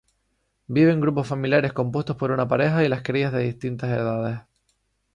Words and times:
Vive 0.65 0.91
en 0.93 0.99
grupos 0.99 1.27
familiares 1.27 1.73
compuestos 1.73 2.15
por 2.15 2.31
una 2.31 2.47
pareja 2.47 2.83
y 2.83 2.89
las 2.89 3.03
crías 3.03 3.31
de 3.31 3.43
diferentes 3.43 3.87
edades. 3.87 4.39